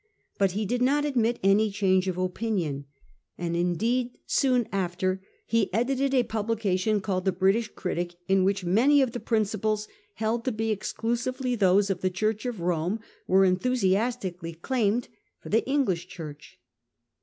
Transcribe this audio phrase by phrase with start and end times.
[0.39, 2.85] But he did not admit any change of opinion;
[3.37, 9.03] and indeed soon after he edited a publication called' The British Critic,' in which many
[9.03, 14.53] of the principles held to be exclusively those of the Church of Rome were enthusiastically
[14.53, 15.07] claimed
[15.39, 16.57] for the English Church.